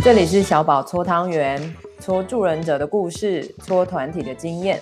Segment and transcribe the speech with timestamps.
[0.00, 4.80] 这里是小宝搓汤圆，搓助人者的故事，搓团体的经验。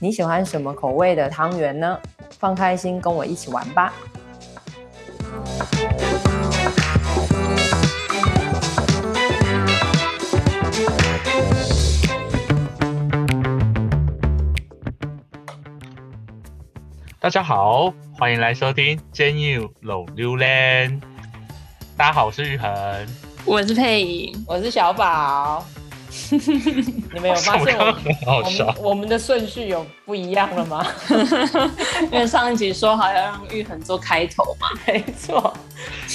[0.00, 1.98] 你喜欢什么口味的汤圆呢？
[2.38, 3.92] 放开心，跟我一起玩吧！
[17.20, 21.00] 大家好，欢迎来收听《煎油老榴莲》。
[21.96, 22.70] 大家好，我是玉恒，
[23.48, 25.64] 我是佩莹，我是小宝。
[26.30, 27.94] 你们有发现我们
[28.26, 30.84] 我们，我们的顺序有不一样了吗？
[32.10, 34.66] 因为上一集说好要让玉恒做开头嘛。
[34.84, 35.40] 没错。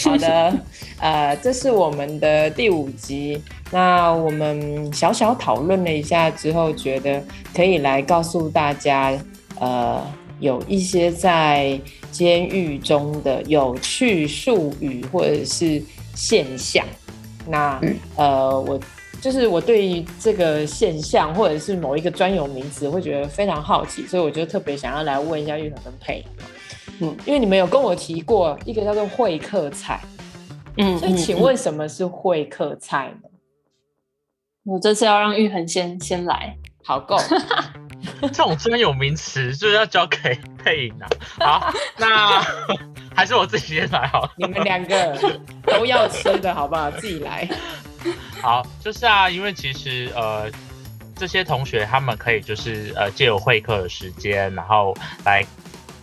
[0.04, 0.54] 好的，
[1.00, 3.42] 呃，这是我们的第五集。
[3.72, 7.24] 那我们小小讨论了一下之后，觉得
[7.56, 9.18] 可以来告诉大家，
[9.58, 10.06] 呃，
[10.42, 11.80] 有一些在
[12.12, 15.82] 监狱中的有趣术语或者是
[16.14, 16.86] 现象。
[17.48, 18.80] 那、嗯、呃，我。
[19.22, 26.26] 就是我对于这个现象或者是某一个专有名词会觉得非常好奇，所以我就特别想要来问一下玉恒跟佩。
[27.02, 30.02] 嗯，因为你们有跟我提过一个叫做会客菜，
[30.78, 33.30] 嗯，所以请问什么是会客菜呢？
[34.66, 37.16] 我这次要让玉恒先先来，好够。
[38.22, 40.18] 这种专有名词就是要交给
[40.58, 41.08] 配音啊。
[41.40, 42.42] 好，那
[43.16, 44.32] 还是我自己先来好了。
[44.36, 45.40] 你们两个
[45.72, 46.92] 都要吃的好不好？
[46.92, 47.48] 自己来。
[48.42, 50.50] 好，就是啊，因为其实呃，
[51.16, 55.46] 这些同学他们可以就是呃借由会客的时间，然后来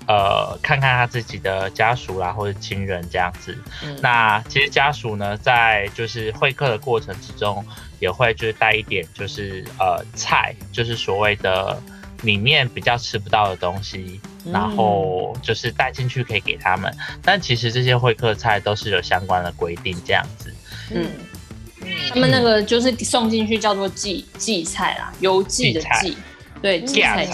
[0.07, 3.59] 呃看看他自己的家属啦或者亲人这样子。
[3.83, 7.65] 嗯、那其实家属呢，在就是会客的过程之中，
[7.99, 11.83] 也会就是带一点就是呃菜，就是所谓的
[12.23, 16.93] 里面比较吃不到的东西，嗯、然后就是带进去可以给他们。
[17.23, 20.55] 但其实这些会客菜都是有相关的规定这样子。
[20.95, 21.07] 嗯。
[22.11, 26.17] 他们那个就是送进去叫做寄寄菜啦，邮寄的寄，
[26.61, 27.27] 对，寄菜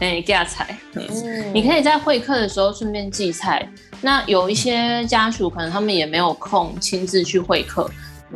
[0.00, 0.78] 哎，祭菜。
[0.94, 3.66] 嗯，你可以在会客的时候顺便寄菜。
[4.00, 7.88] 那有一些家属可能他们也没有空亲自去会客，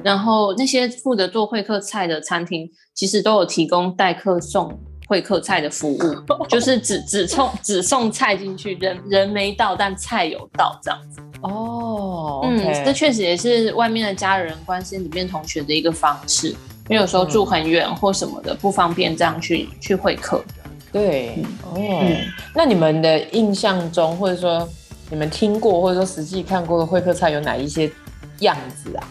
[0.02, 4.80] 然后那些负责做会客菜的餐厅其实都有提供代客送
[5.12, 11.20] 会客菜的服务，就是只只送只送菜进去，人人没到，但菜有到这样子。
[11.42, 12.72] 哦，oh, okay.
[12.72, 16.48] 嗯，这确实也是外面的家人关心里面同学的一个方式，
[16.88, 20.42] 因为有时候住很远或什么的不方便这样去去会客。
[20.90, 22.24] 对，哦，嗯，
[22.54, 24.66] 那你们的印象中，或者说
[25.10, 27.92] 你们听过或者说实际看过的会客菜有哪一些
[28.38, 29.04] 样子啊？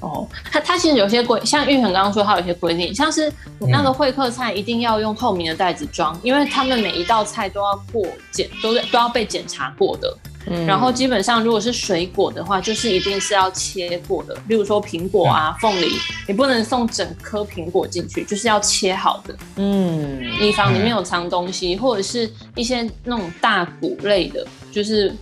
[0.00, 3.32] 哦，它它其实有些规，像玉恒刚刚说，它有些规定，像是
[3.68, 10.16] 那个会客菜一定要用透明的袋子装，嗯，因为他们每一道菜都要过检，都都要被检查过的。
[10.46, 14.34] 嗯，然后基本上，如果是水果的话，就是一定是要切过的。
[14.48, 15.90] 例如说苹果啊、凤梨，
[16.26, 19.36] 你不能送整颗苹果进去，就是要切好的。
[19.56, 25.14] 嗯，以防里面有藏东西，或者是一些那种大骨类的，就是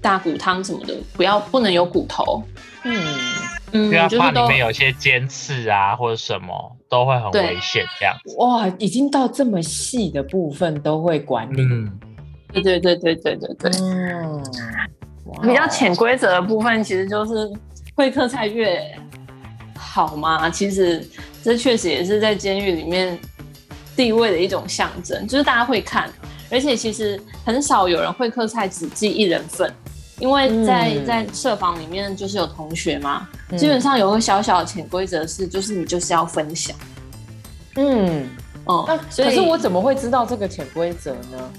[0.00, 2.42] 大骨汤什么的，不要不能有骨头。
[2.84, 2.98] 嗯
[3.72, 8.36] 嗯，不要怕里面有些尖刺啊或者什么，都会很危险这样子。
[8.38, 11.62] 哇，已经到这么细的部分都会管理。
[11.62, 11.98] 嗯
[12.54, 14.44] 对对对对对对对，嗯，
[15.40, 17.50] 比较潜规则的部分，其实就是
[17.94, 18.78] 会客菜越
[19.74, 20.50] 好嘛。
[20.50, 21.02] 其实
[21.42, 23.18] 这确实也是在监狱里面
[23.96, 26.12] 地位的一种象征，就是大家会看，
[26.50, 29.72] 而且其实很少有人会客菜只记一人份，
[30.22, 36.76] 因为在、嗯、在社房里面就是有同学嘛，嗯、基本上有个小小的潜规则是，就是你就是要分享。
[37.74, 38.28] 嗯，
[38.64, 41.50] 哦、嗯，可是我怎么会知道这个潜规则呢？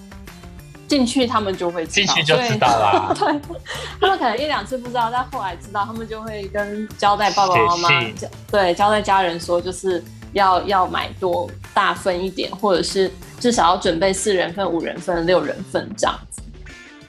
[0.87, 3.13] 进去他们就会知道，进去就知道啦。
[3.19, 3.37] 对，
[3.99, 7.89] 他们可能一两次不知道，但后来知道，他们就会跟交代爸爸妈妈，
[8.49, 10.01] 对，交代家人说，就是
[10.31, 16.32] 要要买多大份一点，或者是至少要准备四人份、五人份、六人份这样子。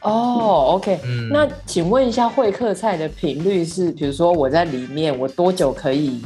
[0.05, 6.23] 哦，OK，嗯，那请问一下，会客菜的频率是，比如说我在里面，我多久可以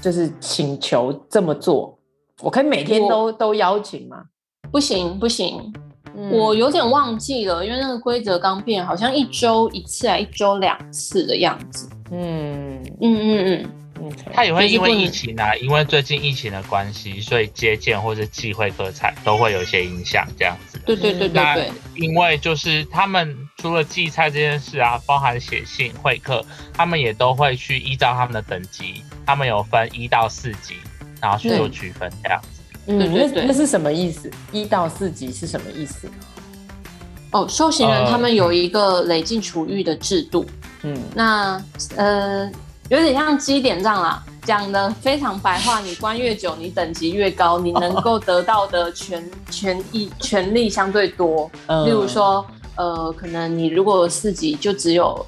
[0.00, 1.98] 就是请求这么做？
[2.40, 4.24] 我可以每天都都邀请吗？
[4.70, 5.72] 不行，不行。
[6.30, 11.88] 我有点忘记了，因为那个规则刚变，好像一周一次还一周两次的样子。
[12.12, 13.70] 嗯嗯嗯嗯，
[14.32, 20.78] 他也会因为疫情啊，因为最近疫情的关系，所以接见或者寄会客菜都会有一些影响，这样子。
[20.84, 21.72] 对对对对对。
[21.96, 30.74] 因为就是他们除了寄菜这件事啊，包含写信会客，他们也都会去依照他们的等级，他们有分一到四级，
[31.20, 32.62] 然后去做区分这样子。
[32.86, 34.30] 嗯，那那是什么意思？
[34.52, 36.10] 一到四级是什么意思？
[37.30, 40.44] 哦，受刑人他们有一个累进处遇的制度。
[40.82, 41.64] 嗯，那
[41.96, 42.50] 呃，
[42.90, 44.22] 有点像积点账啦。
[44.44, 51.50] 讲的非常白话，你关越久，你等级越高，你能够得到的权 权益权利相对多。
[51.86, 52.44] 例如说，
[52.76, 55.24] 呃，可能你如果四级就只有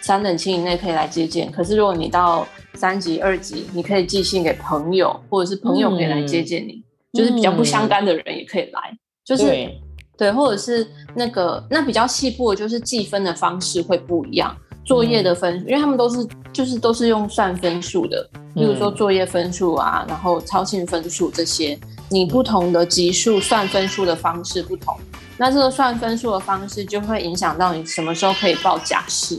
[0.00, 9.80] 三等亲以内可以来接见，可是如果你到三级、二级，你可以寄信给朋友，或者是朋友可以来接见你，嗯、就是比较不相干的人也可以来，嗯、就是对，
[10.16, 10.86] 对，或者是
[11.16, 14.56] 那个那比较细部的，就是计分的方式会不一样。
[14.88, 24.96] 作业的分数，因为他们都是就是都是用算分数的，比如说作业分数啊，然后超性分数这些，你不同的级数算分数的方式不同，
[25.36, 29.38] 那这个算分数的方式就会影响到你什么时候可以报假释。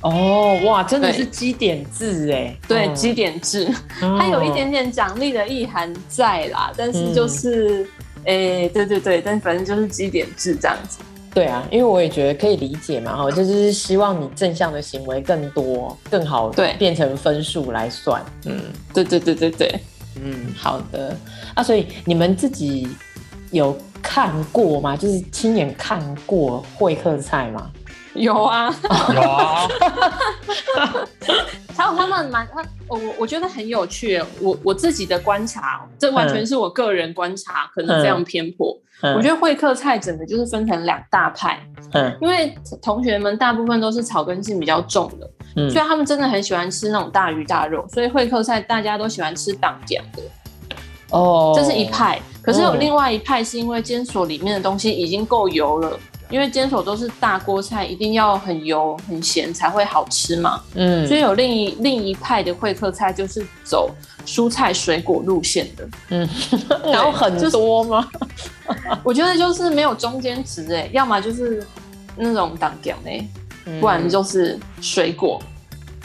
[0.00, 3.68] 哦，哇，真的是基点制哎，对，积点制，
[4.00, 7.86] 它有一点点奖励的意涵在啦，但是就是，
[8.24, 11.00] 哎，对对对，但反正就是基点制这样子。
[11.32, 18.20] 对啊，因为我也觉得可以理解嘛，哈，就是希望你正向的行为更多、更好，对，变成分数来算。
[18.46, 18.60] 嗯，
[18.92, 19.80] 对对对对对，
[20.16, 21.16] 嗯，好的。
[21.54, 22.88] 啊，所以你们自己
[23.52, 24.96] 有看过吗？
[24.96, 27.70] 就是亲眼看过会客菜吗？
[28.14, 28.74] 有啊，
[29.14, 29.68] 有啊。
[31.76, 34.22] 还有他们蛮他，我我觉得很有趣。
[34.40, 38.76] 我我自己的观察，这完全是我个人观察，可能非常偏颇。
[39.02, 41.58] 嗯、我觉得会客菜整个就是分成两大派。
[41.94, 50.22] 嗯，因为同学们大部分都是草根性比较重的，嗯，所以他们真的很喜欢吃那种大鱼大肉，所以会客菜大家都喜欢吃当点的。
[51.10, 52.20] 哦，这是一派。
[52.42, 55.98] 可是有另外一派是因为监所里面的东西已经够油了。
[56.30, 60.62] 因为监所都是大锅菜，一定要很油很咸才会好吃嘛。
[60.74, 63.90] 嗯，所以有另一另一派的会客菜就是走
[64.24, 65.88] 蔬菜水果路线的。
[66.10, 66.28] 嗯，
[66.84, 68.08] 然后很多吗？
[68.12, 71.66] 就是、我觉得就是没有中间值哎，要么就是
[72.16, 73.26] 那种当讲哎，
[73.80, 75.42] 不然就是水果。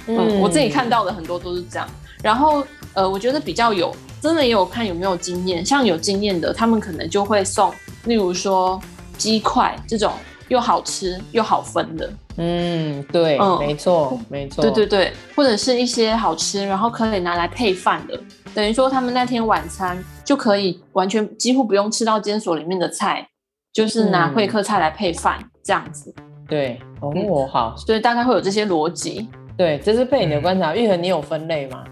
[0.08, 1.88] 嗯，嗯，我自己看到的很多都是这样。
[2.24, 7.72] 然后呃，我觉得比较有真的也有看有没有经验，像有经验的，他们可能就会送，
[8.06, 8.82] 例如说。
[9.18, 10.12] 鸡块这种
[10.48, 18.20] 又好吃又好分的，嗯，对，嗯、没错，没错，对对对，或者是一些好吃，然后可以拿来配饭的，
[18.54, 23.28] 等于说他们那天晚餐就可以完全几乎不用吃到监所里面的菜，
[23.74, 26.14] 就是拿会客菜来配饭、嗯、这样子。
[26.48, 29.28] 对，哦，嗯、好，所以大概会有这些逻辑。
[29.58, 30.76] 对，这是被你的观察。
[30.76, 31.84] 玉恒，你有分类吗？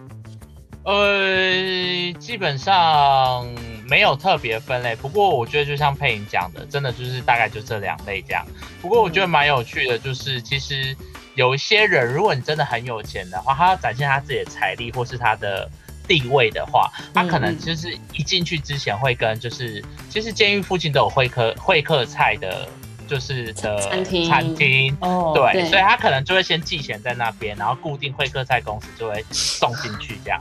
[0.83, 3.47] 呃，基本上。
[3.87, 8.45] 没有特别分类，不过我觉得就像佩莹讲的，真的就是大概就这两类这样。
[8.81, 10.95] 不过我觉得蛮有趣的，就是其实
[11.35, 15.69] 有一些人，如果你真的很有钱的话，他要展现他自己的财力或是他的
[16.07, 22.67] 地位的话，他可能就是一进去之前会跟就是，其实监狱附近都有会客会客菜的。
[23.07, 24.97] 就是的餐厅，餐厅。
[25.01, 30.39] 哦，对，所以他可能就会先寄钱在那边，然后固定会客菜公司就会送进去这样，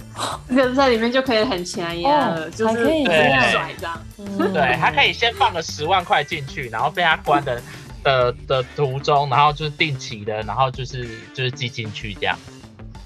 [0.48, 7.62] 这个在里面就可以很便宜了，就是可以这样甩这样，嗯、对，他可以先放个十万块进去，然后被他关的
[8.02, 12.38] 的的途中，然后就是定期的，然后就是就是寄进去这样。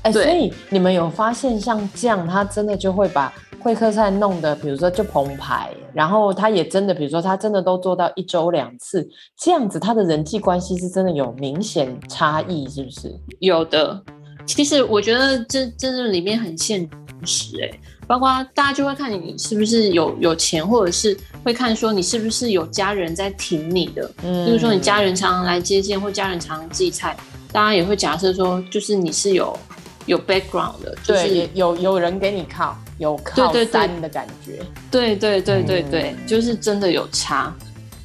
[0.06, 3.32] 哎、欸，所以你们有发现像这样，他真的就会把。
[3.58, 13.12] 会客菜弄的，比如说就澎湃，然后他也真的，比如说他真的都做到一周两次这样子，他的人际关系是真的有明显差异，是不是？
[13.40, 14.00] 有的，
[14.46, 16.88] 其实我觉得这这是里面很现
[17.24, 27.16] 实哎、欸，包括大家就会看你是不是有有钱，或者是会看说你是不是有家人在挺你的，嗯，就是说你家人常常来接见，或家人常常寄菜，
[27.50, 29.58] 大家也会假设说，就是你是有
[30.06, 32.76] 有 background 的，就是对有有人给你靠。
[32.98, 34.58] 有靠山的感觉，
[34.90, 37.54] 对对对对对，嗯、就是真的有差。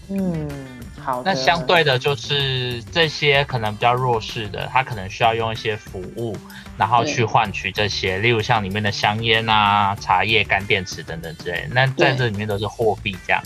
[0.09, 0.49] 嗯，
[1.01, 1.21] 好。
[1.23, 6.35] 那相对的，就是这些可能比较弱势的，他可能需要用一些服务，
[6.77, 11.65] 然后去换取这些，例如像里面的香烟啊、茶叶、干电池等等之类。
[11.71, 13.41] 那在这里面都是货币这样。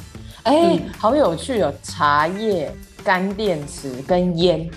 [0.45, 1.71] 哎好有趣哦！
[1.83, 4.67] 茶叶、干电池跟烟。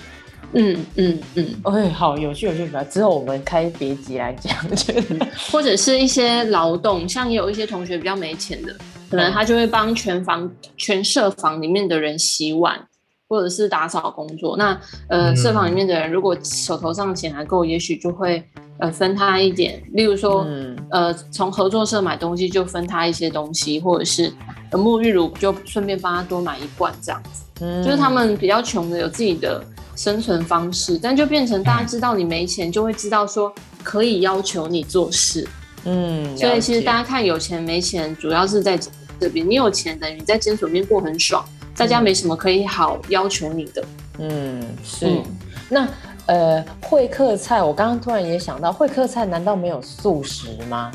[0.54, 2.82] 嗯嗯嗯，哎，好有趣有趣吧？
[2.84, 4.94] 之后我们开别集来讲，就
[5.52, 8.74] 或者是一些劳动，像也有一些同学比较没钱的，
[9.10, 12.80] 可能他就会帮全房全社房里面的人洗碗，
[13.28, 14.56] 或者是打扫工作。
[14.56, 18.42] 那呃，社房里面的人如果手头上钱还够，也许就会
[18.78, 24.32] 呃分他一点，例如说、嗯、呃从合作社买东西就分他一些东西，或者是
[24.70, 27.44] 呃沐浴乳就顺便帮他多买一罐这样子。
[27.60, 29.62] 嗯，就是他们比较穷的有自己的。
[29.98, 33.52] 生存方式，但就变成大家知道你没钱，就会知道说
[33.82, 35.44] 可以要求你做事。
[35.84, 38.78] 嗯，所以其实大家看有钱没钱，主要是在
[39.18, 39.44] 这边。
[39.48, 41.44] 你有钱等于你在监所里面过很爽，
[41.76, 43.84] 大家没什么可以好要求你的。
[44.20, 45.06] 嗯，是。
[45.06, 45.24] 嗯、
[45.68, 45.88] 那
[46.26, 50.92] 呃，会客菜，我刚刚突然也想到，会客菜难道没有素食吗？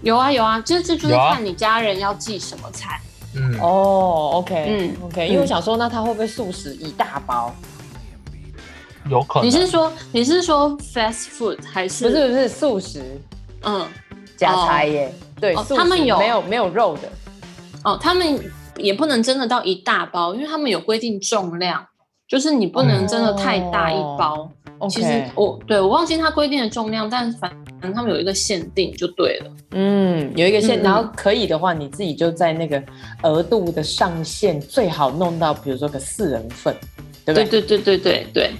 [0.00, 2.98] 有啊有啊，这这就是看你家人要寄什么菜。
[3.36, 7.52] 嗯哦，OK，嗯 OK，因为我想说，那他会不会素食一大包？
[9.10, 9.46] 有可能。
[9.46, 12.04] 你是说你是说 fast food 还是？
[12.04, 13.02] 不是不是素食？
[13.62, 13.86] 嗯，
[14.36, 15.14] 假菜耶。
[15.40, 17.08] 对，他们有没有没有肉的？
[17.84, 18.38] 哦，他们
[18.76, 21.84] 也不能真的到一大包，因为他们有规定重量，
[22.26, 24.50] 就是你不能真的太大一包。
[24.88, 29.50] 其实我对我忘记他规定的重量，但反正他们有一个限定就对了。
[29.72, 32.82] 嗯，有一个限，然后可以的话，你自己就在那个
[33.22, 36.74] 额度的上限最好弄到，比如说个四人份，
[37.24, 37.44] 对不对？
[37.44, 38.50] 对对对对对对。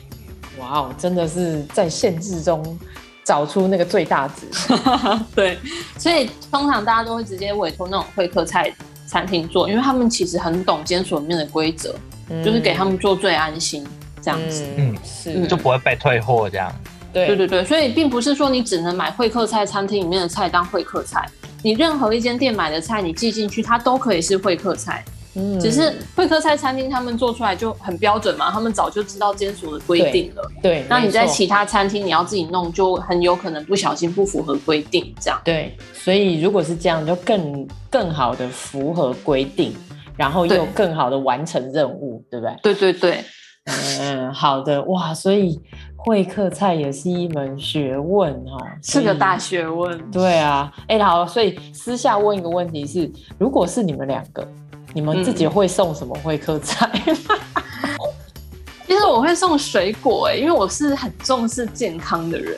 [0.65, 2.79] 哇哦，真的是在限制中
[3.23, 4.47] 找出那个最大值。
[5.35, 5.59] 对，
[5.99, 8.75] 所以通常大家都会直接委托那种会客菜
[9.07, 11.95] 餐厅做，因为他们其实很懂监所里面的规则，
[12.43, 13.87] 就是给他们做最安心。
[14.23, 16.75] 这样子，嗯，是，就不会被退货这样。
[17.13, 21.29] 对对对对，所以并不是说你只能买会客菜餐厅里面的菜当会客菜，
[21.63, 25.05] 你任何一间店买的菜，你寄进去，它都可以是会客菜。
[25.37, 30.43] 嗯，只是会客菜餐厅他们做出来就很标准嘛，他们早就知道监所的规定了。
[30.63, 35.41] 对，对，那你在其他餐厅你要自己弄，就很有可能不小心不符合规定这样。
[35.45, 39.75] 对，所以如果是这样，就更更好的符合规定，
[40.17, 42.75] 然后又更好的完成任务，对，对不对？
[42.75, 43.25] 对对对。
[43.67, 45.59] 嗯，好的哇，所以
[45.97, 49.99] 会客菜也是一门学问哦，是个大学问。
[50.11, 54.47] 对啊，哎、欸，好，所以私下问一个问题是，如果是你们两个，
[54.95, 56.89] 你们自己会送什么会客菜？
[57.07, 57.17] 嗯、
[58.87, 62.57] 其实我会送水果，哎，因为我是很重视健康的人，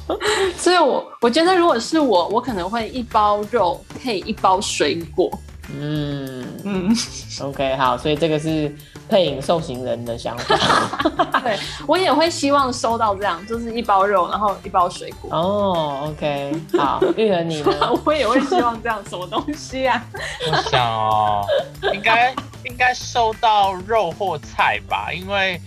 [0.56, 5.30] 所以我我觉得如果是我，我可能会一包肉配一包水果。
[5.78, 6.96] 嗯嗯
[7.42, 8.74] ，OK，好，所以这个是。
[9.10, 10.56] 配影受刑人的想法，
[11.42, 11.58] 对，
[11.88, 15.36] 我也会希望收到这样，就是一包肉，然后一包水果。
[15.36, 17.72] 哦、oh,，OK，好，玉和你呢？
[18.06, 20.00] 我也会希望这样，什么东西啊？
[20.48, 21.44] 我想哦，
[21.92, 22.32] 应该
[22.64, 25.60] 应该收到肉或菜吧，因为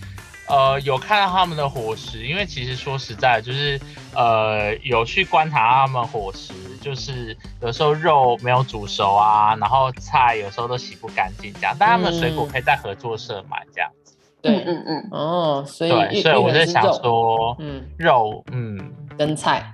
[0.47, 3.77] 呃有看到他们的伙食，因为其实说实在，就是
[4.15, 6.53] 呃有去观察他们伙食。
[6.83, 14.13] 就是有时候肉没有煮熟啊，然后菜有时候都洗不干净这样，但他们的水果可以在合作社买这样子。
[14.41, 18.77] 对，嗯嗯哦，所以对，所以我在想说，嗯，肉，嗯，
[19.17, 19.71] 跟菜，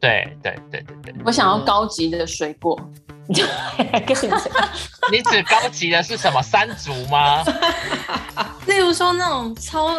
[0.00, 1.14] 对对对对对。
[1.26, 2.74] 我想要高级的水果，
[3.28, 3.34] 你
[5.22, 6.40] 指高级的是什么？
[6.40, 7.44] 山竹吗？
[8.66, 9.90] 例如说那种超。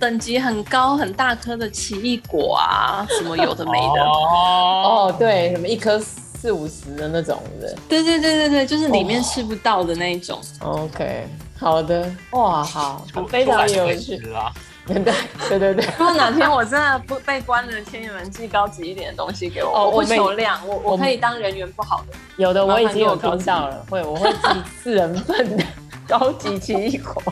[0.00, 10.40] 等级很高很大颗的奇异果啊，什么有的没的 哦，对，什么一颗四五十的那种的，对对对对对，就是里面吃不到的那一种。
[10.60, 11.28] Oh, OK，
[11.58, 14.50] 好的，哇，好，非常有趣啊，
[14.88, 14.94] 对
[15.50, 15.84] 对对对。
[15.98, 22.16] 如果哪天我真的不被关了，请你们寄高级一点的东西给我，哦、我不求量，我我可以当人缘不好的。
[22.38, 24.48] 有的我已经有听到了，会我会寄
[24.82, 25.62] 四人份的
[26.08, 27.22] 高级奇异果。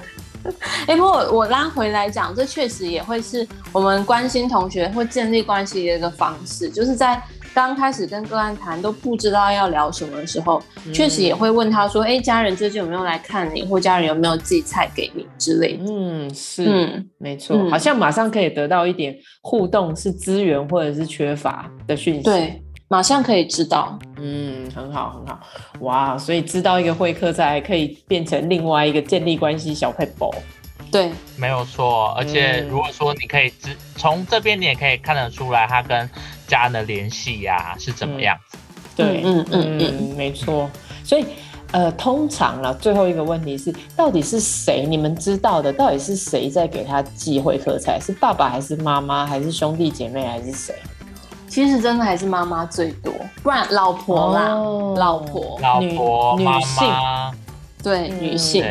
[0.87, 7.21] 哎、欸，不过我拉回来讲，这确实也会是我们关心同学或建立关系的一个方式，就是在
[7.55, 10.62] 刚开始跟个案谈都不知道要聊什么的时候，
[10.93, 22.23] 确、嗯、实也会问他说：“哎、欸，家人最近有没有来看你，或家人有没有寄菜给你之类的。”嗯，是，嗯，没错、嗯，好像马上可以得到一点互动，是资源或者是缺乏的讯息。
[22.23, 22.62] 对。
[22.88, 25.40] 马上可以知道，嗯，很好，很好，
[25.80, 26.16] 哇！
[26.16, 30.35] 所以知道一个会客菜，可以变成另外一个建立关系小撇步。
[30.90, 32.14] 对，没有错。
[32.16, 36.09] 而且如果说你可以知从这边，你也可以看得出来他跟
[36.47, 38.57] 家人的联系呀是怎么样子。
[38.57, 40.71] 嗯、对，嗯嗯嗯，没错。
[41.04, 41.26] 所以
[41.73, 44.87] 呃，通常啦，最后一个问题是，到底是谁？
[44.88, 48.00] 你们知道的，到底是谁在给他寄会客菜？
[48.00, 50.75] 是爸爸还是妈妈，还是兄弟姐妹，还是谁？
[51.49, 53.12] 其实真的还是妈妈最多，
[53.43, 56.95] 不然老婆啦，哦、老婆、老婆、女性，
[57.83, 58.64] 对、嗯、女性，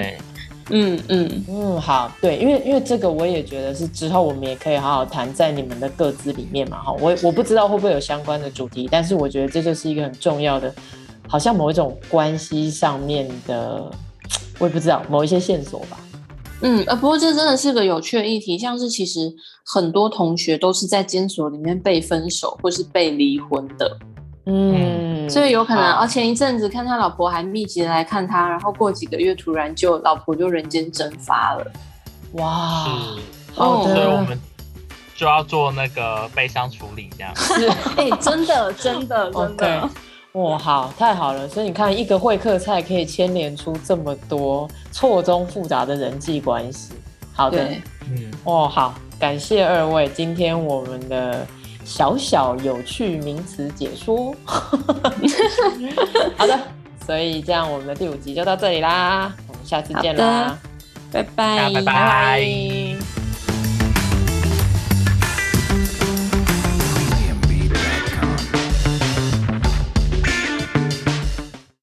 [0.69, 1.45] 嗯嗯。
[1.49, 10.73] 嗯，好，对，因为因为这个我也觉得是之后我们也可以好好谈在你们的各自里面嘛，哈，我我不知道会不会有相关的主题，但是我觉得这就是一个很重要的，
[11.27, 13.91] 好像某一种关系上面的，
[14.59, 15.97] 我也不知道某一些线索吧。
[16.61, 19.31] 嗯，呃，不过这真的是个有趣的议题，像是其实
[19.63, 23.97] 很多同学都是在监所里面被分手或是被离婚的，
[24.47, 31.71] 嗯，所以有可能，而前一阵子看他老婆还密集的来看他，然后过几个月突然就老婆就人间蒸发了，
[32.33, 33.21] 哇，是，
[33.53, 34.39] 好的，所以我们
[35.15, 39.89] 就要做那个悲伤处理，这样，是，哎、欸，真的，真的，真的。
[39.89, 40.06] Okay.
[40.37, 41.49] 哇，好，太好了！
[41.49, 46.93] 所以你看，一个会客菜可以牵连出这么多错综复杂的人际关系。
[47.33, 47.67] 好的，
[48.07, 51.43] 嗯，哦，好，感谢二位，今天我们的
[51.83, 54.35] 小小有趣名词解说。
[56.37, 56.59] 好的，
[57.03, 60.55] 所以这样我们的第五集就到这里啦，我们下次见啦，
[61.11, 62.86] 拜拜，拜拜。